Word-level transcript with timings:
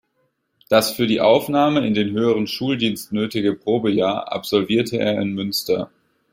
Das 0.67 0.89
für 0.93 1.05
die 1.05 1.21
Aufnahme 1.21 1.85
in 1.85 1.93
den 1.93 2.09
höheren 2.11 2.47
Schuldienst 2.47 3.11
nötige 3.11 3.53
Probejahr 3.53 4.31
absolvierte 4.31 4.97
er 4.97 5.21
in 5.21 5.33
Münster. 5.33 5.91